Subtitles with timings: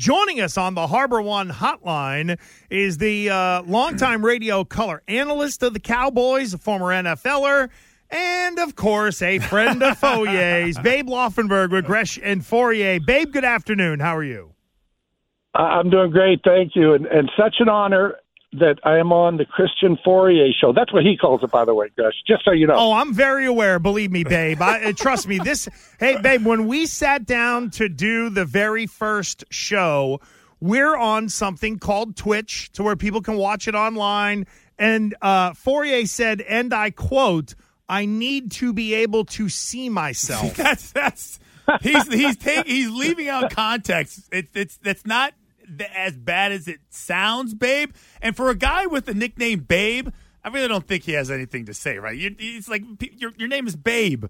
[0.00, 2.38] Joining us on the Harbor One hotline
[2.70, 7.68] is the uh, longtime radio color analyst of the Cowboys, a former NFLer,
[8.08, 13.04] and of course, a friend of Fauria's, Babe Laufenberg with Gresh and Fauria.
[13.04, 14.00] Babe, good afternoon.
[14.00, 14.54] How are you?
[15.54, 18.14] I'm doing great, thank you, and, and such an honor
[18.52, 20.72] that I am on the Christian Fauria show.
[20.72, 22.14] That's what he calls it, by the way, Gus.
[22.26, 22.74] Just so you know.
[22.76, 23.78] Oh, I'm very aware.
[23.78, 24.60] Believe me, babe.
[24.60, 25.38] I, uh, trust me.
[25.38, 25.68] This,
[26.00, 26.44] hey, babe.
[26.44, 30.20] When we sat down to do the very first show,
[30.58, 34.46] we're on something called Twitch, to where people can watch it online.
[34.78, 37.54] And uh, Fauria said, and I quote,
[37.88, 41.38] "I need to be able to see myself." that's that's
[41.82, 44.28] he's he's taking he's leaving out context.
[44.32, 45.34] It's it's that's not
[45.94, 47.92] as bad as it sounds, Babe.
[48.20, 50.08] And for a guy with the nickname Babe,
[50.44, 52.16] I really don't think he has anything to say, right?
[52.16, 52.82] You, it's like
[53.16, 54.26] your your name is Babe.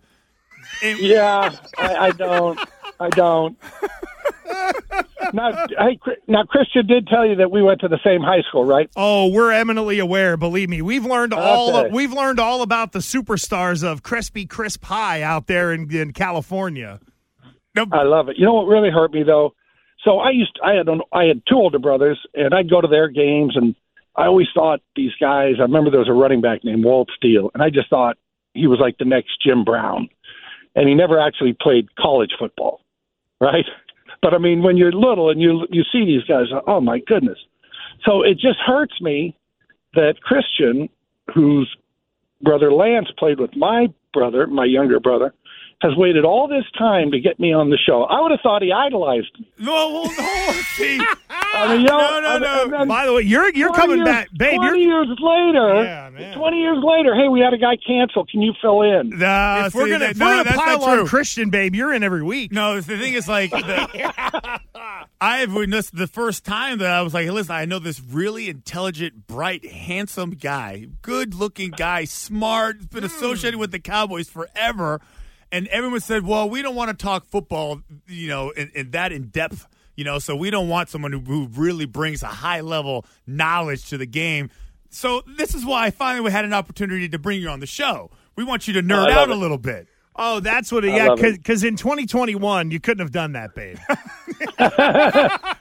[0.83, 2.58] And- yeah, I, I don't.
[2.98, 3.58] I don't.
[5.33, 8.64] now, hey, now, Christian did tell you that we went to the same high school,
[8.64, 8.91] right?
[8.96, 10.36] Oh, we're eminently aware.
[10.36, 11.77] Believe me, we've learned all.
[11.77, 11.91] Okay.
[11.92, 17.00] we've learned all about the superstars of crispy crisp pie out there in, in California.
[17.77, 18.36] I love it.
[18.36, 19.55] You know what really hurt me though?
[20.04, 22.88] So I used I had an, I had two older brothers, and I'd go to
[22.88, 23.74] their games, and
[24.16, 25.54] I always thought these guys.
[25.58, 28.16] I remember there was a running back named Walt Steele, and I just thought
[28.54, 30.08] he was like the next Jim Brown,
[30.74, 32.80] and he never actually played college football,
[33.40, 33.66] right?
[34.22, 36.98] But I mean, when you're little and you you see these guys, uh, oh my
[36.98, 37.38] goodness!
[38.04, 39.34] So it just hurts me
[39.94, 40.90] that Christian,
[41.34, 41.74] whose
[42.42, 45.33] brother Lance played with my brother, my younger brother,
[45.80, 48.02] has waited all this time to get me on the show.
[48.05, 49.48] I would have thought he idolized me.
[49.58, 52.79] No, well, no, see, I mean, you know, no, no, no.
[52.79, 54.52] then By the way, you're you're coming years- back, babe.
[54.61, 56.36] You're, Twenty years later, Yeah, man.
[56.36, 58.27] twenty years later, hey, we had a guy cancel.
[58.27, 59.11] Can you fill in?
[59.11, 61.07] Nah, If if we're see, gonna, that- if no, we're gonna pile on true.
[61.07, 62.52] Christian, babe, you're in every week.
[62.52, 64.61] No, the thing is like the,
[65.23, 68.01] I have witnessed the first time that I was like, hey, listen, I know this
[68.01, 73.07] really intelligent, bright, handsome guy, good looking guy, smart, has been hmm.
[73.07, 75.01] associated with the Cowboys forever.
[75.52, 79.12] And everyone said, well, we don't want to talk football, you know, in, in that
[79.12, 79.66] in depth,
[79.96, 83.89] you know, so we don't want someone who, who really brings a high level knowledge
[83.90, 84.50] to the game.
[84.90, 88.10] So this is why I finally had an opportunity to bring you on the show.
[88.36, 89.89] We want you to nerd I love out a little bit.
[90.16, 90.84] Oh, that's what.
[90.84, 93.78] It, yeah, because in 2021 you couldn't have done that, babe.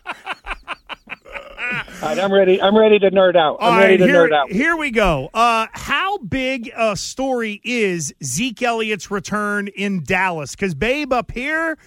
[2.02, 2.62] All right, I'm ready.
[2.62, 3.58] I'm ready to nerd out.
[3.60, 4.50] I'm ready to here, nerd out.
[4.50, 5.30] here we go.
[5.34, 10.52] Uh, how big a story is Zeke Elliott's return in Dallas?
[10.56, 11.78] Because Babe up here,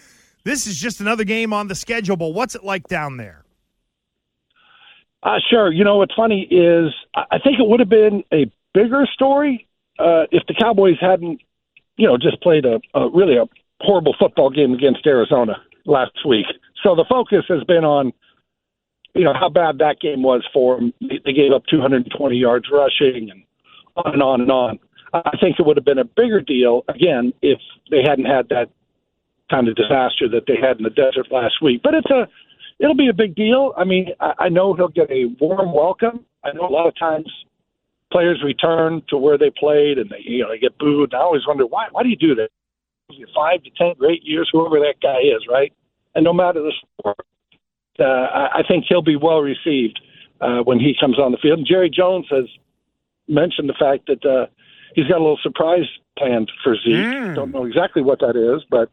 [0.45, 2.19] this is just another game on the schedule.
[2.19, 3.45] But what's it like down there?
[5.23, 5.73] Uh, sure.
[5.73, 9.67] You know what's funny is I I think it would have been a bigger story
[9.99, 11.41] uh, if the Cowboys hadn't,
[11.97, 13.45] you know, just played a, a really a
[13.81, 15.57] horrible football game against Arizona
[15.87, 16.47] last week.
[16.83, 18.13] So the focus has been on,
[19.15, 20.93] you know, how bad that game was for them.
[21.01, 23.43] They gave up 220 yards rushing and
[23.97, 24.79] on and on and on.
[25.13, 27.59] I think it would have been a bigger deal again if
[27.91, 28.71] they hadn't had that
[29.51, 31.83] kind of disaster that they had in the desert last week.
[31.85, 32.27] But it's a
[32.79, 33.75] it'll be a big deal.
[33.77, 36.25] I mean, I, I know he'll get a warm welcome.
[36.43, 37.31] I know a lot of times
[38.11, 41.13] players return to where they played and they you know they get booed.
[41.13, 42.49] I always wonder why why do you do that?
[43.35, 45.73] Five to ten great years, whoever that guy is, right?
[46.15, 47.27] And no matter the sport,
[47.99, 50.01] uh, I, think he'll be well received
[50.41, 51.59] uh, when he comes on the field.
[51.59, 52.45] And Jerry Jones has
[53.29, 54.47] mentioned the fact that uh,
[54.95, 55.85] he's got a little surprise
[56.19, 56.95] planned for Zeke.
[56.95, 57.35] Mm.
[57.35, 58.91] Don't know exactly what that is, but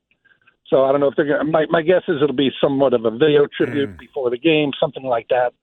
[0.68, 1.46] so I don't know if they're going.
[1.46, 4.72] to My my guess is it'll be somewhat of a video tribute before the game,
[4.80, 5.54] something like that.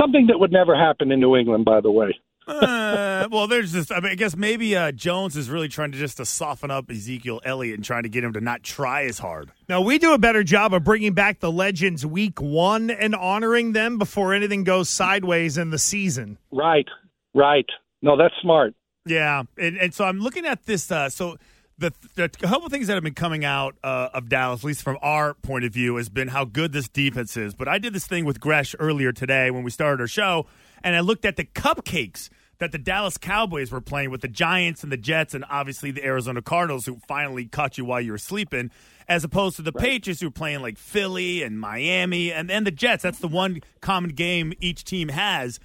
[0.00, 2.18] Something that would never happen in New England, by the way.
[2.46, 3.92] Uh, well, there's just.
[3.92, 6.90] I mean, I guess maybe uh, Jones is really trying to just to soften up
[6.90, 9.50] Ezekiel Elliott and trying to get him to not try as hard.
[9.68, 13.72] Now we do a better job of bringing back the legends week one and honoring
[13.72, 16.38] them before anything goes sideways in the season.
[16.50, 16.88] Right,
[17.34, 17.66] right.
[18.02, 18.74] No, that's smart.
[19.06, 20.90] Yeah, and, and so I'm looking at this.
[20.90, 21.36] Uh, so
[21.82, 24.82] the, the a couple things that have been coming out uh, of Dallas, at least
[24.82, 27.54] from our point of view, has been how good this defense is.
[27.54, 30.46] But I did this thing with Gresh earlier today when we started our show,
[30.82, 34.84] and I looked at the cupcakes that the Dallas Cowboys were playing with the Giants
[34.84, 38.18] and the Jets and obviously the Arizona Cardinals who finally caught you while you were
[38.18, 38.70] sleeping,
[39.08, 39.82] as opposed to the right.
[39.82, 43.02] Patriots who were playing like Philly and Miami and then the Jets.
[43.02, 45.58] That's the one common game each team has.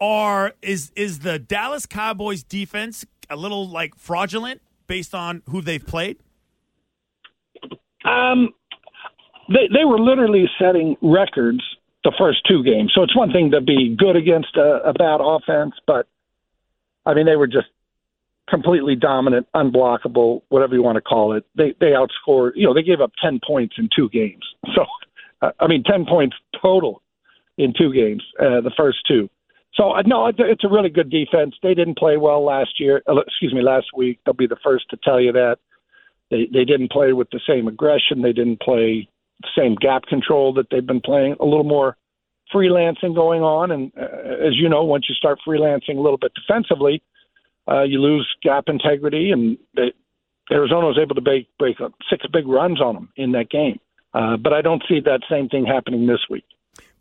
[0.00, 4.60] Are is is the Dallas Cowboys defense a little like fraudulent
[4.92, 6.18] based on who they've played?
[8.04, 8.50] Um,
[9.48, 11.62] they they were literally setting records
[12.04, 12.92] the first two games.
[12.94, 16.06] So it's one thing to be good against a, a bad offense, but
[17.06, 17.68] I mean they were just
[18.50, 21.46] completely dominant, unblockable, whatever you want to call it.
[21.54, 22.50] They they outscored.
[22.56, 24.44] You know, they gave up ten points in two games.
[24.74, 24.84] So
[25.58, 27.02] I mean, ten points total
[27.56, 29.30] in two games, uh, the first two.
[29.74, 31.54] So uh, no, it's a really good defense.
[31.62, 33.02] They didn't play well last year.
[33.08, 34.20] Uh, excuse me, last week.
[34.24, 35.56] They'll be the first to tell you that.
[36.30, 38.22] They they didn't play with the same aggression.
[38.22, 39.08] They didn't play
[39.40, 41.36] the same gap control that they've been playing.
[41.40, 41.96] A little more
[42.54, 46.32] freelancing going on, and uh, as you know, once you start freelancing a little bit
[46.34, 47.02] defensively,
[47.70, 49.92] uh, you lose gap integrity, and they,
[50.50, 51.78] Arizona was able to break break
[52.10, 53.80] six big runs on them in that game.
[54.12, 56.44] Uh, but I don't see that same thing happening this week.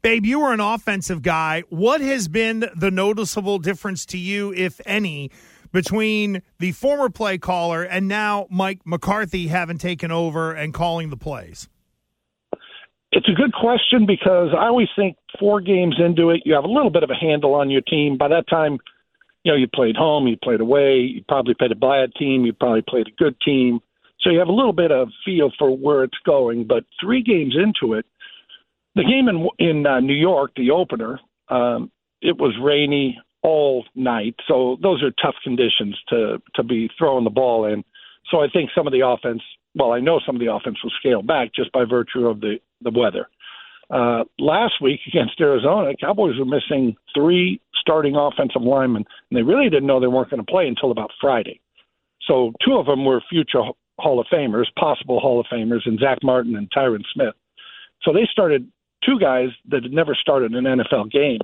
[0.01, 1.63] Babe, you were an offensive guy.
[1.69, 5.29] What has been the noticeable difference to you, if any,
[5.71, 11.17] between the former play caller and now Mike McCarthy having taken over and calling the
[11.17, 11.69] plays?
[13.11, 16.67] It's a good question because I always think four games into it, you have a
[16.67, 18.17] little bit of a handle on your team.
[18.17, 18.79] By that time,
[19.43, 22.53] you know, you played home, you played away, you probably played a bad team, you
[22.53, 23.81] probably played a good team.
[24.21, 26.65] So you have a little bit of feel for where it's going.
[26.65, 28.05] But three games into it,
[28.95, 31.91] the game in in uh, New York, the opener, um,
[32.21, 34.35] it was rainy, all night.
[34.47, 37.83] So those are tough conditions to to be throwing the ball in.
[38.29, 39.41] So I think some of the offense,
[39.75, 42.59] well, I know some of the offense will scale back just by virtue of the
[42.81, 43.27] the weather.
[43.89, 49.69] Uh, last week against Arizona, Cowboys were missing three starting offensive linemen, and they really
[49.69, 51.59] didn't know they weren't going to play until about Friday.
[52.27, 53.63] So two of them were future
[53.99, 57.33] Hall of Famers, possible Hall of Famers, and Zach Martin and Tyron Smith.
[58.03, 58.71] So they started
[59.05, 61.39] two guys that had never started an NFL game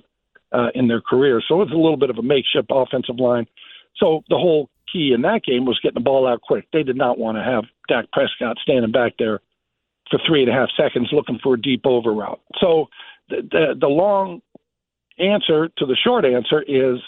[0.52, 1.42] uh, in their career.
[1.48, 3.48] So it was a little bit of a makeshift offensive line.
[3.98, 6.68] So the whole key in that game was getting the ball out quick.
[6.72, 9.42] They did not want to have Dak Prescott standing back there
[10.10, 12.40] for three and a half seconds looking for a deep over route.
[12.60, 12.88] So
[13.30, 14.42] the, the, the long
[15.20, 17.00] answer to the short answer is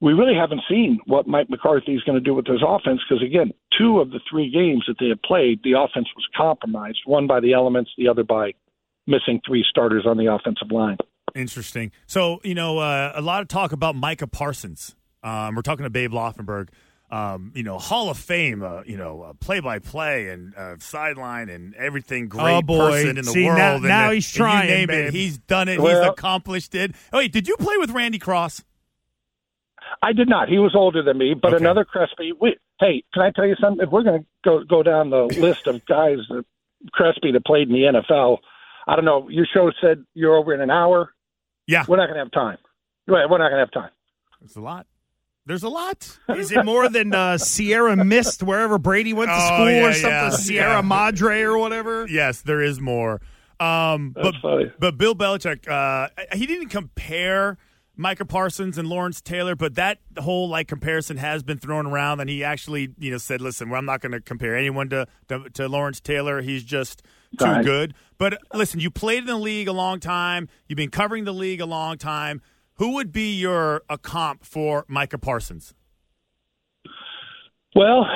[0.00, 3.22] we really haven't seen what Mike McCarthy is going to do with his offense because,
[3.22, 7.26] again, two of the three games that they have played, the offense was compromised, one
[7.26, 8.52] by the elements, the other by
[9.06, 10.96] missing three starters on the offensive line.
[11.34, 11.92] Interesting.
[12.06, 14.94] So, you know, uh, a lot of talk about Micah Parsons.
[15.22, 16.68] Um, we're talking to Babe Laufenberg.
[17.08, 21.48] Um, you know, Hall of Fame, uh, you know, play by play and uh, sideline
[21.48, 22.26] and everything.
[22.28, 22.90] Great oh boy.
[22.90, 23.58] person in the See, world.
[23.58, 24.68] Now, and, now he's trying.
[24.68, 25.06] name babe.
[25.08, 25.14] it.
[25.14, 25.78] He's done it.
[25.78, 26.92] Well, he's accomplished it.
[27.12, 28.64] Oh, wait, did you play with Randy Cross?
[30.02, 30.48] I did not.
[30.48, 31.62] He was older than me, but Okay.
[31.62, 32.32] another Crespi.
[32.40, 33.86] We, hey, can I tell you something?
[33.86, 36.44] If we're going to go go down the list of guys that
[36.92, 38.38] Crespi that played in the NFL,
[38.86, 39.28] I don't know.
[39.28, 41.12] Your show said you're over in an hour.
[41.66, 41.84] Yeah.
[41.88, 42.58] We're not going to have time.
[43.08, 43.90] Right, we're not going to have time.
[44.44, 44.86] It's a lot.
[45.46, 46.18] There's a lot.
[46.36, 49.92] Is it more than uh, Sierra Mist, wherever Brady went to Oh, school yeah, or
[49.92, 50.10] something?
[50.10, 50.80] yeah, Sierra yeah.
[50.80, 52.06] Madre or whatever?
[52.08, 53.20] Yes, there is more.
[53.60, 54.72] Um, but That's funny.
[54.78, 57.58] but Bill Belichick, uh, he didn't compare
[57.94, 62.28] Micah Parsons and Lawrence Taylor, but that whole like comparison has been thrown around, and
[62.28, 65.48] he actually you know said, "Listen, well, I'm not going to compare anyone to, to
[65.50, 66.42] to Lawrence Taylor.
[66.42, 67.02] He's just
[67.38, 70.48] too good." But listen, you played in the league a long time.
[70.68, 72.40] You've been covering the league a long time.
[72.74, 75.74] Who would be your a comp for Micah Parsons?
[77.74, 78.06] Well,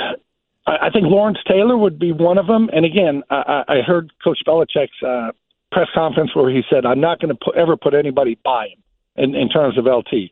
[0.67, 2.71] I, think Lawrence Taylor would be one of them.
[2.73, 5.33] And again, I, I heard Coach Belichick's uh,
[5.73, 8.83] press conference where he said, "I'm not going to put, ever put anybody by him
[9.17, 10.31] in, in terms of LT."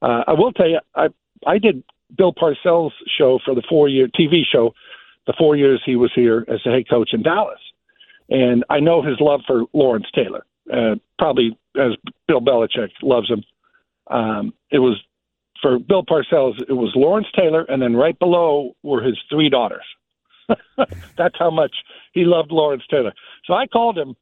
[0.00, 1.08] Uh, I will tell you, I
[1.46, 1.82] I did
[2.16, 4.74] Bill Parcells' show for the four year TV show,
[5.26, 7.60] the four years he was here as the head coach in Dallas,
[8.32, 11.92] and I know his love for Lawrence Taylor, uh, probably as
[12.26, 13.44] Bill Belichick loves him.
[14.10, 15.00] Um, it was
[15.60, 19.84] for Bill Parcells, it was Lawrence Taylor, and then right below were his three daughters.
[21.16, 21.74] That's how much
[22.12, 23.12] he loved Lawrence Taylor.
[23.44, 24.16] So I called him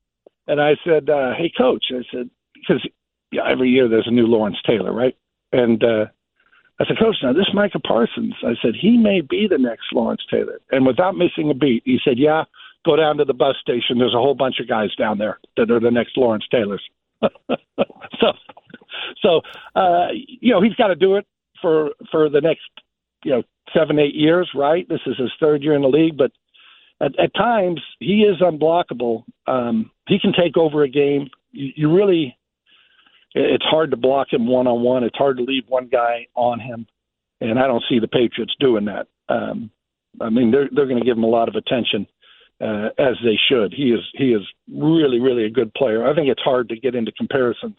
[0.48, 2.86] and I said, uh, "Hey, coach," I said, because
[3.30, 5.16] yeah, every year there's a new Lawrence Taylor, right?
[5.52, 6.06] And uh,
[6.80, 10.22] I said, "Coach, now this Micah Parsons," I said, "He may be the next Lawrence
[10.28, 12.44] Taylor." And without missing a beat, he said, "Yeah."
[12.84, 13.98] Go down to the bus station.
[13.98, 16.82] There's a whole bunch of guys down there that are the next Lawrence Taylors.
[18.20, 18.32] so,
[19.22, 19.40] so
[19.74, 21.26] uh, you know he's got to do it
[21.60, 22.62] for for the next
[23.24, 23.42] you know
[23.74, 24.88] seven eight years, right?
[24.88, 26.32] This is his third year in the league, but
[27.00, 29.24] at, at times he is unblockable.
[29.46, 31.28] Um, he can take over a game.
[31.52, 32.36] You, you really
[33.34, 35.04] It's hard to block him one on one.
[35.04, 36.86] It's hard to leave one guy on him,
[37.42, 39.06] and I don't see the Patriots doing that.
[39.28, 39.70] Um,
[40.20, 42.06] I mean, they're they're going to give him a lot of attention
[42.60, 43.72] uh, as they should.
[43.74, 46.06] He is he is really really a good player.
[46.06, 47.76] I think it's hard to get into comparisons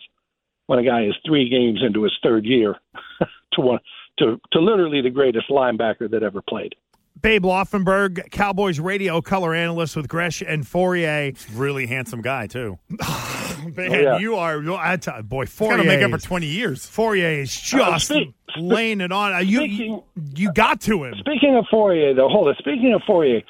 [0.67, 2.75] when a guy is three games into his third year
[3.53, 3.79] to one
[4.19, 6.75] to to literally the greatest linebacker that ever played.
[7.21, 11.37] Babe Laufenberg, Cowboys radio color analyst with Gresh and Fauria.
[11.55, 12.79] Really handsome guy too.
[13.75, 14.17] Man, yeah.
[14.17, 15.69] you are I tell, boy He's Fauria.
[15.69, 16.83] got to make up for twenty years.
[16.89, 19.33] Fauria is just speak- laying it on.
[19.33, 20.03] Uh, You, you Speaking-
[20.35, 21.13] you got to him.
[21.19, 22.57] Speaking of Fauria, though, hold it.
[22.57, 23.43] Speaking of Fauria,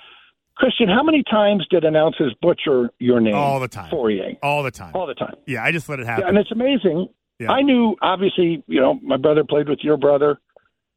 [0.61, 3.33] Christian, how many times did announcers butcher your name?
[3.35, 3.89] All the time.
[3.91, 4.37] Fauria.
[4.43, 4.91] All the time.
[4.95, 5.33] All the time.
[5.47, 6.27] Yeah, I just let it Yeah, happen.
[6.29, 7.07] and it's amazing.
[7.39, 7.51] Yeah.
[7.51, 10.39] I knew, obviously, you know, my brother played with your brother,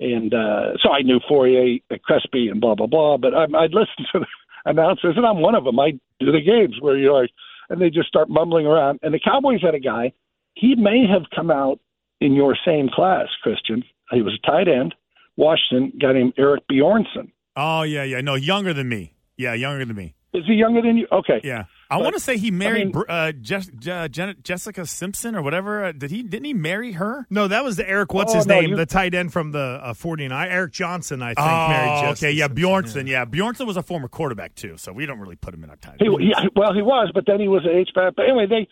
[0.01, 3.17] and uh, so I knew Fauria, Crespi, and blah blah blah.
[3.17, 4.27] But I, I'd listen to the
[4.67, 5.81] announcers, and I'm one of them.
[5.81, 7.31] I do the games where you're like,
[7.71, 8.99] and they just start mumbling around.
[9.03, 10.13] And the Cowboys had a guy.
[10.55, 11.81] He may have come out
[12.21, 13.83] in your same class, Christian.
[14.11, 14.95] He was a tight end.
[15.37, 17.33] Washington, guy named Eric Bjornson.
[17.57, 18.21] oh yeah, yeah.
[18.21, 19.14] No, younger than me.
[19.37, 20.15] Yeah, younger than me.
[20.33, 21.07] Is he younger than you?
[21.13, 21.41] Okay.
[21.45, 25.43] Yeah, I want to say he married mean- uh, Jess, uh, Jen- Jessica Simpson or
[25.43, 25.85] whatever.
[25.85, 26.25] Uh, did he?
[26.25, 27.25] Didn't he marry her?
[27.31, 28.13] No, that was the Eric.
[28.13, 28.71] What's Oh, his no, name?
[28.71, 30.49] you- The tight end from the uh, 49.
[30.51, 32.37] Eric Johnson, I think, oh, married Jessica okay.
[32.37, 32.65] Yeah, Simpson.
[32.65, 33.09] Bjornson.
[33.09, 33.25] Yeah.
[33.27, 35.99] Bjornson was a former quarterback too, so we don't really put him in our tight.
[36.01, 38.15] He, he, well, he was, but then he was an H back.
[38.17, 38.67] But anyway, they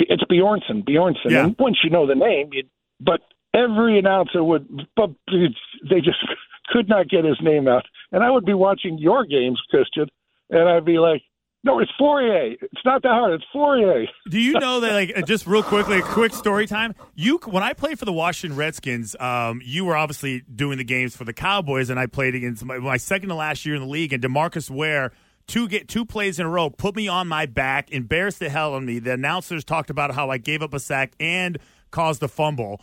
[0.00, 1.30] it's Bjornson, Bjornson.
[1.30, 1.44] Yeah.
[1.44, 2.64] And once you know the name, you,
[3.00, 3.20] but
[3.54, 6.18] every announcer would, but they just
[6.66, 7.84] could not get his name out.
[8.10, 10.06] And I would be watching your games, Christian,
[10.50, 11.22] and I'd be like,
[11.64, 12.56] "No, it's Fauria.
[12.60, 13.34] It's not that hard.
[13.34, 14.92] It's Fauria." Do you know that?
[14.92, 16.94] Like, uh, just real quickly, a quick story time.
[17.14, 21.16] You, when I played for the Washington Redskins, um, you were obviously doing the games
[21.16, 23.88] for the Cowboys, and I played against my, my second to last year in the
[23.88, 24.12] league.
[24.12, 25.12] And Demarcus Ware,
[25.46, 28.74] two get two plays in a row, put me on my back, embarrassed the hell
[28.74, 28.98] of me.
[28.98, 31.58] The announcers talked about how I gave up a sack and
[31.90, 32.80] caused a fumble.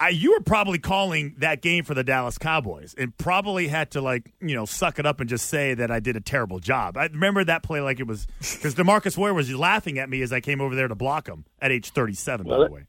[0.00, 4.00] I, you were probably calling that game for the Dallas Cowboys and probably had to
[4.00, 6.96] like you know suck it up and just say that I did a terrible job.
[6.96, 10.32] I remember that play like it was because Demarcus Ware was laughing at me as
[10.32, 12.48] I came over there to block him at age thirty seven.
[12.48, 12.86] By the way,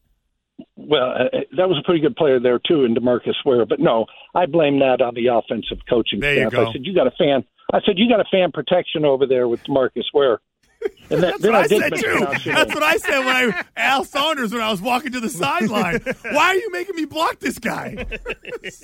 [0.76, 1.24] Well, uh,
[1.58, 3.66] that was a pretty good player there too, in Demarcus Ware.
[3.66, 6.52] But no, I blame that on the offensive coaching There you staff.
[6.54, 6.68] go.
[6.70, 7.44] I said you got a fan.
[7.72, 10.40] I said you got a fan protection over there with Demarcus Ware.
[11.10, 12.20] And that, that's what I, did said too.
[12.52, 16.00] That's what I said when I Al Saunders when I was walking to the sideline.
[16.24, 18.06] Why are you making me block this guy?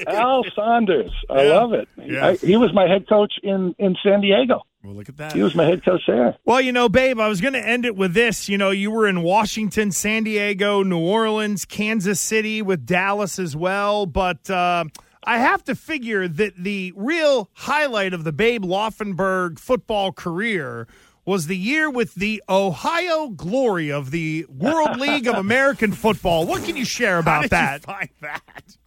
[0.07, 1.11] Al Saunders.
[1.29, 1.49] I Yeah.
[1.53, 1.87] love it.
[1.97, 2.27] Yeah.
[2.27, 4.61] I, he was my head coach in in San Diego.
[4.83, 5.33] Well, look at that.
[5.33, 6.35] He was my head coach there.
[6.45, 8.49] Well, you know, babe, I was going to end it with this.
[8.49, 13.55] You know, you were in Washington, San Diego, New Orleans, Kansas City, with Dallas as
[13.55, 14.07] well.
[14.07, 14.85] But uh,
[15.23, 20.87] I have to figure that the real highlight of the Babe Laufenberg football career
[21.25, 26.47] was the year with the Ohio glory of the World League of American Football.
[26.47, 27.81] What can you share How about did that?
[27.81, 28.77] You find that?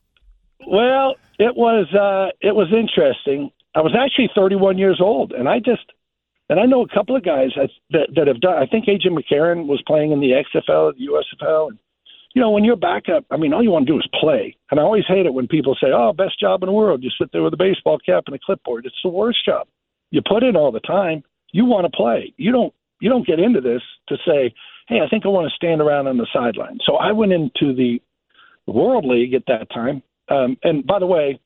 [0.66, 3.50] Well, it was uh, it was interesting.
[3.74, 5.84] I was actually 31 years old, and I just
[6.48, 8.56] and I know a couple of guys that that, that have done.
[8.56, 11.78] I think AJ McCarron was playing in the XFL, the USFL, and
[12.34, 14.56] you know when you're backup, I mean, all you want to do is play.
[14.70, 17.10] And I always hate it when people say, "Oh, best job in the world." You
[17.18, 18.86] sit there with a baseball cap and a clipboard.
[18.86, 19.66] It's the worst job.
[20.10, 21.22] You put in all the time.
[21.54, 22.34] You want to play.
[22.36, 22.74] You don't.
[23.00, 24.52] You don't get into this to say,
[24.88, 27.72] "Hey, I think I want to stand around on the sideline." So I went into
[27.74, 28.02] the
[28.66, 30.02] World League at that time.
[30.28, 31.38] Um, and by the way,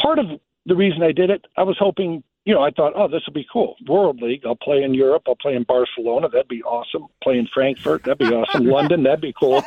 [0.00, 0.26] part of
[0.66, 3.34] the reason I did it, I was hoping, you know, I thought, oh, this will
[3.34, 3.76] be cool.
[3.86, 7.06] World League, I'll play in Europe, I'll play in Barcelona, that'd be awesome.
[7.22, 8.64] Play in Frankfurt, that'd be awesome.
[8.76, 9.62] London, that'd be cool.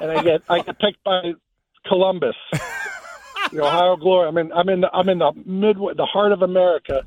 [0.00, 1.32] And I get I get picked by
[1.86, 2.36] Columbus,
[3.52, 4.28] the Ohio Glory.
[4.28, 7.04] I'm in I'm in the, I'm in the midway, the heart of America.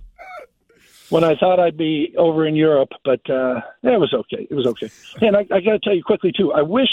[1.14, 4.48] When I thought I'd be over in Europe, but uh, yeah, it was okay.
[4.50, 4.90] It was okay.
[5.22, 6.52] And I, I got to tell you quickly too.
[6.52, 6.90] I wish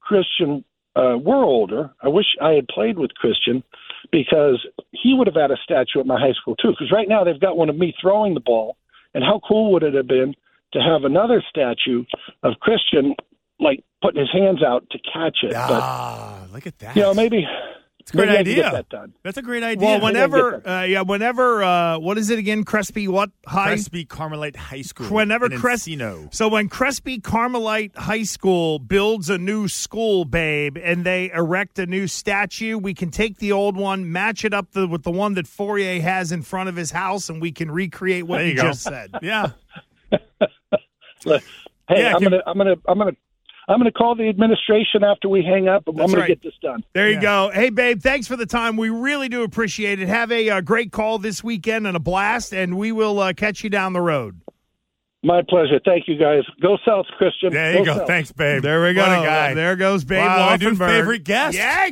[0.00, 0.64] Christian
[0.94, 1.90] uh, were older.
[2.00, 3.64] I wish I had played with Christian
[4.12, 6.70] because he would have had a statue at my high school too.
[6.70, 8.76] Because right now they've got one of me throwing the ball,
[9.12, 10.34] and how cool would it have been
[10.72, 12.04] to have another statue
[12.44, 13.16] of Christian
[13.58, 15.52] like putting his hands out to catch it?
[15.52, 16.94] Ah, look at that.
[16.94, 17.44] But you know, maybe
[18.04, 18.62] it's a great maybe idea.
[18.64, 19.14] get that done.
[19.22, 19.86] That's a great idea.
[19.88, 22.62] Well, whenever, uh, yeah, whenever, uh, what is it again?
[22.62, 23.68] Crespi, what high?
[23.68, 25.06] Crespi Carmelite High School.
[25.08, 25.88] Whenever in Cres-
[26.30, 31.86] So when Crespi Carmelite High School builds a new school, babe, and they erect a
[31.86, 35.32] new statue, we can take the old one, match it up the, with the one
[35.34, 38.50] that Fauria has in front of his house, and we can recreate what There you,
[38.52, 38.62] you go.
[38.64, 39.10] just said.
[39.22, 39.52] Yeah.
[41.86, 43.16] Hey, Yeah, I'm can- gonna I'm gonna I'm gonna
[43.68, 45.84] I'm gonna call the administration after we hang up.
[45.88, 46.84] I'm That's gonna get this done.
[46.92, 47.20] There you Yeah.
[47.22, 47.50] go.
[47.54, 48.76] Hey, babe, thanks for the time.
[48.76, 50.08] We really do appreciate it.
[50.08, 53.64] Have a uh, great call this weekend and a blast, and we will uh, catch
[53.64, 54.40] you down the road.
[55.26, 55.80] My pleasure.
[55.82, 56.42] Thank you, guys.
[56.60, 57.50] Go South, Christian.
[57.54, 58.00] There you go.
[58.00, 58.06] go.
[58.06, 58.60] Thanks, babe.
[58.62, 59.00] There we go.
[59.08, 59.54] What a guy.
[59.54, 60.86] There goes Babe Wow, my new Laufenberg.
[60.86, 61.56] favorite guest.
[61.56, 61.86] Yeah,